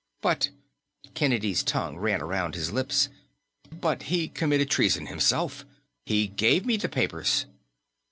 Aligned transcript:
"But" 0.23 0.49
Kennedy's 1.13 1.61
tongue 1.61 1.95
ran 1.99 2.23
around 2.23 2.55
his 2.55 2.71
lips. 2.71 3.07
"But 3.71 4.01
he 4.09 4.27
committed 4.29 4.71
treason 4.71 5.05
himself. 5.05 5.63
He 6.07 6.25
gave 6.25 6.65
me 6.65 6.75
the 6.75 6.89
papers!" 6.89 7.45